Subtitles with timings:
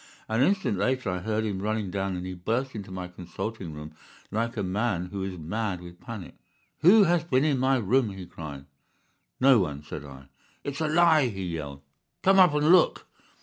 [0.27, 3.93] An instant later I heard him running down, and he burst into my consulting room
[4.31, 6.33] like a man who is mad with panic.
[6.79, 8.65] "'Who has been in my room?' he cried.
[9.39, 10.25] "'No one,' said I.
[10.63, 11.27] "'It's a lie!
[11.27, 11.83] He yelled.
[12.23, 13.05] 'Come up and look!